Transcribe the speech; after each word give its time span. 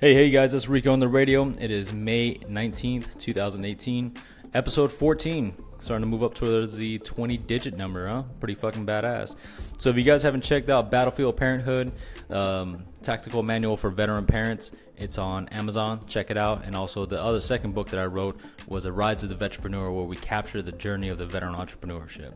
Hey, 0.00 0.14
hey 0.14 0.30
guys, 0.30 0.54
it's 0.54 0.66
Rico 0.66 0.94
on 0.94 1.00
the 1.00 1.08
radio. 1.08 1.52
It 1.60 1.70
is 1.70 1.92
May 1.92 2.36
19th, 2.36 3.18
2018, 3.18 4.14
episode 4.54 4.90
14. 4.90 5.54
Starting 5.78 6.02
to 6.02 6.06
move 6.06 6.22
up 6.22 6.32
towards 6.32 6.74
the 6.74 6.98
20 7.00 7.36
digit 7.36 7.76
number, 7.76 8.08
huh? 8.08 8.22
Pretty 8.38 8.54
fucking 8.54 8.86
badass. 8.86 9.36
So, 9.76 9.90
if 9.90 9.98
you 9.98 10.02
guys 10.02 10.22
haven't 10.22 10.40
checked 10.40 10.70
out 10.70 10.90
Battlefield 10.90 11.36
Parenthood, 11.36 11.92
um, 12.30 12.86
Tactical 13.02 13.42
Manual 13.42 13.76
for 13.76 13.90
Veteran 13.90 14.24
Parents, 14.24 14.72
it's 14.96 15.18
on 15.18 15.48
Amazon. 15.48 16.00
Check 16.06 16.30
it 16.30 16.38
out. 16.38 16.64
And 16.64 16.74
also, 16.74 17.04
the 17.04 17.22
other 17.22 17.42
second 17.42 17.74
book 17.74 17.90
that 17.90 18.00
I 18.00 18.06
wrote 18.06 18.40
was 18.68 18.86
A 18.86 18.92
Rise 18.92 19.22
of 19.22 19.28
the 19.28 19.34
Vetrepreneur, 19.34 19.94
where 19.94 20.06
we 20.06 20.16
capture 20.16 20.62
the 20.62 20.72
journey 20.72 21.10
of 21.10 21.18
the 21.18 21.26
veteran 21.26 21.54
entrepreneurship. 21.54 22.32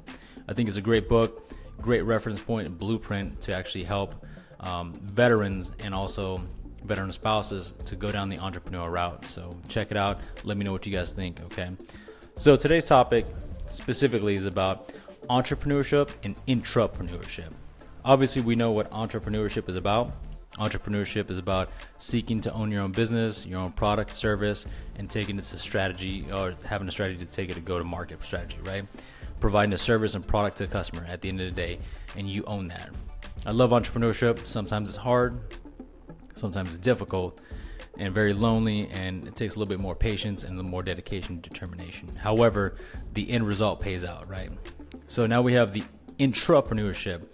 I 0.47 0.53
think 0.53 0.69
it's 0.69 0.77
a 0.77 0.83
great 0.83 1.09
book, 1.09 1.51
great 1.81 2.03
reference 2.03 2.41
point 2.41 2.77
blueprint 2.77 3.41
to 3.41 3.57
actually 3.57 3.85
help 3.85 4.23
um, 4.61 4.93
veterans 4.93 5.73
and 5.79 5.95
also 5.95 6.43
veteran 6.85 7.11
spouses 7.13 7.75
to 7.85 7.97
go 7.97 8.13
down 8.13 8.29
the 8.29 8.39
entrepreneur 8.39 8.91
route. 8.91 9.27
So 9.27 9.51
check 9.69 9.91
it 9.91 9.97
out. 9.97 10.21
Let 10.45 10.57
me 10.57 10.65
know 10.65 10.73
what 10.73 10.87
you 10.87 10.93
guys 10.93 11.13
think, 11.13 11.41
okay? 11.45 11.71
So 12.37 12.57
today's 12.57 12.85
topic 12.85 13.27
specifically 13.69 14.35
is 14.35 14.47
about 14.47 14.93
entrepreneurship 15.31 16.11
and 16.23 16.37
intrapreneurship. 16.47 17.53
Obviously, 18.05 18.43
we 18.43 18.55
know 18.55 18.71
what 18.71 18.91
entrepreneurship 18.91 19.69
is 19.69 19.77
about. 19.77 20.13
Entrepreneurship 20.59 21.31
is 21.31 21.39
about 21.39 21.71
seeking 21.99 22.41
to 22.43 22.53
own 22.53 22.71
your 22.71 22.83
own 22.83 22.93
business, 22.93 23.47
your 23.47 23.61
own 23.61 23.73
product, 23.73 24.13
service, 24.13 24.67
and 24.97 25.11
taking 25.11 25.39
it 25.39 25.45
to 25.45 25.59
strategy 25.59 26.27
or 26.33 26.55
having 26.65 26.87
a 26.87 26.91
strategy 26.91 27.25
to 27.25 27.31
take 27.31 27.51
it 27.51 27.55
to 27.55 27.61
go 27.61 27.79
to 27.79 27.85
market 27.85 28.23
strategy, 28.23 28.59
right? 28.63 28.85
Providing 29.41 29.73
a 29.73 29.79
service 29.79 30.15
and 30.15 30.27
product 30.27 30.59
to 30.59 30.65
a 30.65 30.67
customer 30.67 31.05
at 31.09 31.23
the 31.23 31.29
end 31.29 31.41
of 31.41 31.47
the 31.47 31.53
day, 31.53 31.81
and 32.17 32.29
you 32.29 32.45
own 32.47 32.69
that. 32.69 32.91
I 33.47 33.51
love 33.51 33.71
entrepreneurship. 33.71 34.47
Sometimes 34.47 34.89
it's 34.89 34.99
hard, 34.99 35.41
sometimes 36.35 36.71
it's 36.71 36.79
difficult 36.79 37.41
and 37.99 38.13
very 38.13 38.33
lonely 38.33 38.89
and 38.89 39.25
it 39.27 39.37
takes 39.37 39.55
a 39.55 39.59
little 39.59 39.71
bit 39.71 39.81
more 39.81 39.95
patience 39.95 40.45
and 40.45 40.59
a 40.59 40.63
more 40.63 40.83
dedication 40.83 41.35
and 41.35 41.43
determination. 41.43 42.15
However 42.17 42.77
the 43.13 43.31
end 43.31 43.47
result 43.47 43.81
pays 43.81 44.05
out 44.05 44.29
right? 44.29 44.51
So 45.09 45.27
now 45.27 45.43
we 45.43 45.55
have 45.55 45.73
the 45.73 45.85
intrapreneurship. 46.19 47.27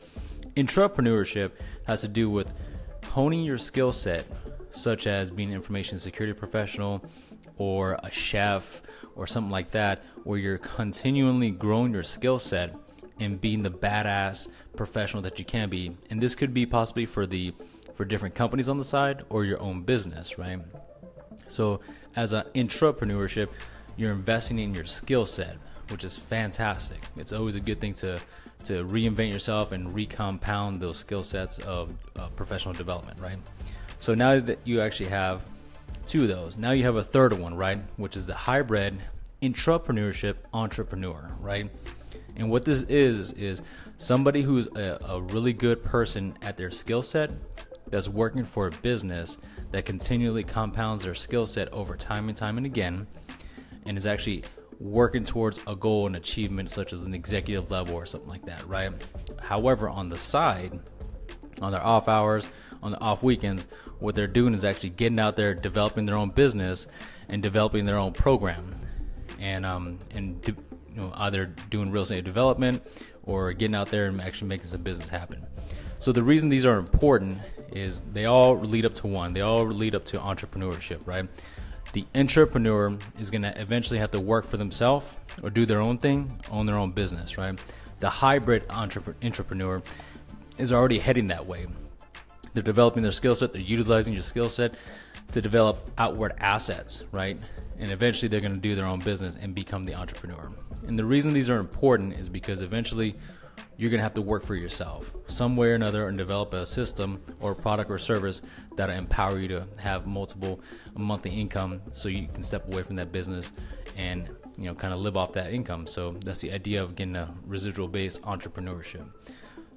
Intrapreneurship 0.56 1.52
has 1.86 2.00
to 2.02 2.08
do 2.08 2.28
with 2.30 2.52
honing 3.04 3.44
your 3.44 3.58
skill 3.58 3.92
set 3.92 4.26
such 4.72 5.06
as 5.06 5.30
being 5.30 5.48
an 5.50 5.54
information 5.54 5.98
security 5.98 6.38
professional 6.38 7.04
or 7.56 7.98
a 8.02 8.10
chef 8.10 8.82
or 9.16 9.26
something 9.26 9.50
like 9.50 9.70
that 9.72 10.04
where 10.24 10.38
you're 10.38 10.58
continually 10.58 11.50
growing 11.50 11.92
your 11.92 12.02
skill 12.02 12.38
set 12.38 12.74
and 13.18 13.40
being 13.40 13.62
the 13.62 13.70
badass 13.70 14.48
professional 14.76 15.22
that 15.22 15.38
you 15.38 15.44
can 15.44 15.68
be. 15.68 15.96
And 16.08 16.22
this 16.22 16.34
could 16.34 16.54
be 16.54 16.66
possibly 16.66 17.06
for 17.06 17.26
the 17.26 17.52
for 18.00 18.06
different 18.06 18.34
companies 18.34 18.70
on 18.70 18.78
the 18.78 18.84
side 18.84 19.22
or 19.28 19.44
your 19.44 19.60
own 19.60 19.82
business, 19.82 20.38
right? 20.38 20.58
So, 21.48 21.80
as 22.16 22.32
an 22.32 22.46
intrapreneurship, 22.54 23.48
you're 23.98 24.12
investing 24.12 24.58
in 24.58 24.72
your 24.72 24.86
skill 24.86 25.26
set, 25.26 25.58
which 25.90 26.02
is 26.02 26.16
fantastic. 26.16 27.02
It's 27.18 27.34
always 27.34 27.56
a 27.56 27.60
good 27.60 27.78
thing 27.78 27.92
to 27.96 28.18
to 28.64 28.86
reinvent 28.86 29.30
yourself 29.30 29.72
and 29.72 29.94
recompound 29.94 30.80
those 30.80 30.96
skill 30.96 31.22
sets 31.22 31.58
of 31.58 31.90
uh, 32.16 32.28
professional 32.28 32.72
development, 32.72 33.20
right? 33.20 33.38
So 33.98 34.14
now 34.14 34.40
that 34.40 34.60
you 34.64 34.80
actually 34.80 35.10
have 35.10 35.42
two 36.06 36.22
of 36.22 36.28
those, 36.28 36.56
now 36.56 36.70
you 36.70 36.84
have 36.84 36.96
a 36.96 37.04
third 37.04 37.34
one, 37.34 37.54
right? 37.54 37.80
Which 37.98 38.16
is 38.16 38.24
the 38.24 38.34
hybrid 38.34 38.98
intrapreneurship 39.42 40.36
entrepreneur, 40.54 41.36
right? 41.38 41.70
And 42.36 42.50
what 42.50 42.64
this 42.64 42.84
is 42.84 43.32
is 43.32 43.60
somebody 43.98 44.40
who's 44.40 44.68
a, 44.68 44.98
a 45.06 45.20
really 45.20 45.52
good 45.52 45.84
person 45.84 46.38
at 46.40 46.56
their 46.56 46.70
skill 46.70 47.02
set 47.02 47.32
that's 47.90 48.08
working 48.08 48.44
for 48.44 48.68
a 48.68 48.70
business 48.70 49.38
that 49.72 49.84
continually 49.84 50.44
compounds 50.44 51.02
their 51.02 51.14
skill 51.14 51.46
set 51.46 51.72
over 51.72 51.96
time 51.96 52.28
and 52.28 52.36
time 52.36 52.56
and 52.56 52.66
again 52.66 53.06
and 53.86 53.96
is 53.98 54.06
actually 54.06 54.44
working 54.78 55.24
towards 55.24 55.60
a 55.66 55.76
goal 55.76 56.06
and 56.06 56.16
achievement 56.16 56.70
such 56.70 56.92
as 56.92 57.04
an 57.04 57.14
executive 57.14 57.70
level 57.70 57.94
or 57.94 58.06
something 58.06 58.30
like 58.30 58.44
that, 58.46 58.66
right? 58.66 58.90
However, 59.40 59.88
on 59.88 60.08
the 60.08 60.18
side, 60.18 60.80
on 61.60 61.72
their 61.72 61.84
off 61.84 62.08
hours, 62.08 62.46
on 62.82 62.92
the 62.92 63.00
off 63.00 63.22
weekends, 63.22 63.66
what 63.98 64.14
they're 64.14 64.26
doing 64.26 64.54
is 64.54 64.64
actually 64.64 64.90
getting 64.90 65.20
out 65.20 65.36
there, 65.36 65.54
developing 65.54 66.06
their 66.06 66.16
own 66.16 66.30
business 66.30 66.86
and 67.28 67.42
developing 67.42 67.84
their 67.84 67.98
own 67.98 68.12
program, 68.12 68.74
and 69.38 69.66
um 69.66 69.98
and 70.12 70.40
you 70.48 70.56
know 70.96 71.12
either 71.16 71.46
doing 71.68 71.90
real 71.92 72.02
estate 72.02 72.24
development 72.24 72.82
or 73.24 73.52
getting 73.52 73.74
out 73.74 73.90
there 73.90 74.06
and 74.06 74.20
actually 74.20 74.48
making 74.48 74.66
some 74.66 74.82
business 74.82 75.08
happen. 75.08 75.46
So 76.00 76.12
the 76.12 76.22
reason 76.22 76.48
these 76.48 76.64
are 76.64 76.78
important 76.78 77.38
is 77.72 78.00
they 78.12 78.24
all 78.24 78.58
lead 78.58 78.86
up 78.86 78.94
to 78.94 79.06
one. 79.06 79.34
They 79.34 79.42
all 79.42 79.66
lead 79.66 79.94
up 79.94 80.06
to 80.06 80.18
entrepreneurship, 80.18 81.06
right? 81.06 81.28
The 81.92 82.06
entrepreneur 82.14 82.96
is 83.18 83.30
going 83.30 83.42
to 83.42 83.60
eventually 83.60 83.98
have 83.98 84.10
to 84.12 84.20
work 84.20 84.46
for 84.46 84.56
themselves 84.56 85.06
or 85.42 85.50
do 85.50 85.66
their 85.66 85.80
own 85.80 85.98
thing, 85.98 86.40
own 86.50 86.64
their 86.64 86.76
own 86.76 86.92
business, 86.92 87.36
right? 87.36 87.58
The 87.98 88.08
hybrid 88.08 88.64
entrepreneur 88.70 89.82
is 90.56 90.72
already 90.72 91.00
heading 91.00 91.26
that 91.28 91.46
way. 91.46 91.66
They're 92.54 92.62
developing 92.62 93.02
their 93.02 93.12
skill 93.12 93.34
set, 93.34 93.52
they're 93.52 93.60
utilizing 93.60 94.14
your 94.14 94.22
skill 94.22 94.48
set 94.48 94.76
to 95.32 95.42
develop 95.42 95.90
outward 95.98 96.32
assets, 96.38 97.04
right? 97.12 97.38
And 97.78 97.92
eventually 97.92 98.28
they're 98.28 98.40
going 98.40 98.54
to 98.54 98.58
do 98.58 98.74
their 98.74 98.86
own 98.86 99.00
business 99.00 99.36
and 99.40 99.54
become 99.54 99.84
the 99.84 99.94
entrepreneur. 99.94 100.50
And 100.86 100.98
the 100.98 101.04
reason 101.04 101.34
these 101.34 101.50
are 101.50 101.58
important 101.58 102.18
is 102.18 102.30
because 102.30 102.62
eventually 102.62 103.16
you're 103.76 103.90
going 103.90 103.98
to 103.98 104.02
have 104.02 104.14
to 104.14 104.22
work 104.22 104.44
for 104.44 104.54
yourself 104.54 105.12
some 105.26 105.56
way 105.56 105.68
or 105.68 105.74
another 105.74 106.08
and 106.08 106.18
develop 106.18 106.52
a 106.52 106.66
system 106.66 107.20
or 107.40 107.54
product 107.54 107.90
or 107.90 107.98
service 107.98 108.42
that'll 108.76 108.94
empower 108.94 109.38
you 109.38 109.48
to 109.48 109.66
have 109.76 110.06
multiple 110.06 110.60
monthly 110.96 111.30
income 111.30 111.80
so 111.92 112.08
you 112.08 112.28
can 112.28 112.42
step 112.42 112.66
away 112.72 112.82
from 112.82 112.96
that 112.96 113.12
business 113.12 113.52
and 113.96 114.28
you 114.56 114.64
know 114.64 114.74
kind 114.74 114.92
of 114.92 115.00
live 115.00 115.16
off 115.16 115.32
that 115.32 115.52
income. 115.52 115.86
So 115.86 116.16
that's 116.24 116.40
the 116.40 116.52
idea 116.52 116.82
of 116.82 116.94
getting 116.94 117.16
a 117.16 117.32
residual 117.46 117.88
based 117.88 118.22
entrepreneurship. 118.22 119.06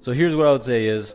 So 0.00 0.12
here's 0.12 0.34
what 0.34 0.46
i 0.46 0.52
would 0.52 0.62
say 0.62 0.86
is 0.86 1.14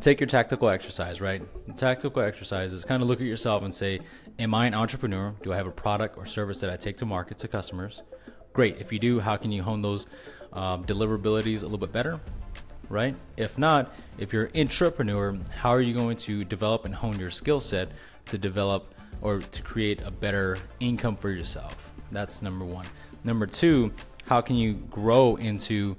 take 0.00 0.18
your 0.20 0.28
tactical 0.28 0.68
exercise 0.68 1.20
right? 1.20 1.42
The 1.66 1.74
tactical 1.74 2.22
exercise 2.22 2.72
is 2.72 2.84
kind 2.84 3.02
of 3.02 3.08
look 3.08 3.20
at 3.20 3.26
yourself 3.26 3.62
and 3.62 3.74
say 3.74 4.00
am 4.38 4.54
i 4.54 4.66
an 4.66 4.74
entrepreneur? 4.74 5.34
Do 5.42 5.52
i 5.52 5.56
have 5.56 5.66
a 5.66 5.72
product 5.72 6.16
or 6.16 6.26
service 6.26 6.58
that 6.60 6.70
i 6.70 6.76
take 6.76 6.96
to 6.98 7.06
market 7.06 7.38
to 7.38 7.48
customers 7.48 8.02
great 8.52 8.78
if 8.78 8.92
you 8.92 8.98
do 8.98 9.20
how 9.20 9.36
can 9.36 9.50
you 9.52 9.62
hone 9.62 9.82
those 9.82 10.06
um, 10.52 10.84
deliverabilities 10.84 11.60
a 11.60 11.64
little 11.64 11.78
bit 11.78 11.92
better, 11.92 12.20
right? 12.88 13.14
If 13.36 13.58
not, 13.58 13.94
if 14.18 14.32
you're 14.32 14.50
an 14.54 14.60
entrepreneur, 14.60 15.38
how 15.54 15.70
are 15.70 15.80
you 15.80 15.94
going 15.94 16.16
to 16.18 16.44
develop 16.44 16.84
and 16.84 16.94
hone 16.94 17.18
your 17.18 17.30
skill 17.30 17.60
set 17.60 17.90
to 18.26 18.38
develop 18.38 18.94
or 19.22 19.40
to 19.40 19.62
create 19.62 20.02
a 20.02 20.10
better 20.10 20.58
income 20.80 21.16
for 21.16 21.32
yourself? 21.32 21.92
That's 22.10 22.42
number 22.42 22.64
one. 22.64 22.86
Number 23.24 23.46
two, 23.46 23.92
how 24.26 24.40
can 24.40 24.56
you 24.56 24.74
grow 24.74 25.36
into 25.36 25.96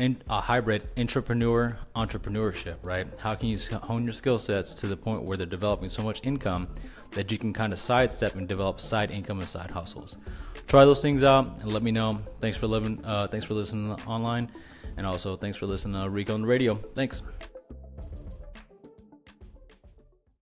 in 0.00 0.20
a 0.28 0.40
hybrid 0.40 0.88
entrepreneur 0.96 1.76
entrepreneurship, 1.94 2.76
right? 2.84 3.06
How 3.18 3.34
can 3.34 3.48
you 3.48 3.58
hone 3.82 4.04
your 4.04 4.12
skill 4.12 4.38
sets 4.38 4.74
to 4.76 4.86
the 4.86 4.96
point 4.96 5.24
where 5.24 5.36
they're 5.36 5.46
developing 5.46 5.88
so 5.88 6.02
much 6.02 6.20
income 6.24 6.68
that 7.12 7.30
you 7.30 7.38
can 7.38 7.52
kind 7.52 7.72
of 7.72 7.78
sidestep 7.78 8.34
and 8.34 8.48
develop 8.48 8.80
side 8.80 9.10
income 9.10 9.40
and 9.40 9.48
side 9.48 9.70
hustles? 9.70 10.16
Try 10.66 10.84
those 10.84 11.02
things 11.02 11.22
out 11.24 11.58
and 11.60 11.72
let 11.72 11.82
me 11.82 11.90
know. 11.90 12.20
Thanks 12.40 12.56
for 12.56 12.66
living. 12.66 13.04
Uh, 13.04 13.26
thanks 13.28 13.44
for 13.44 13.54
listening 13.54 13.92
online, 14.06 14.50
and 14.96 15.06
also 15.06 15.36
thanks 15.36 15.58
for 15.58 15.66
listening 15.66 16.02
to 16.02 16.08
Rico 16.08 16.34
on 16.34 16.42
the 16.42 16.46
radio. 16.46 16.74
Thanks. 16.94 17.22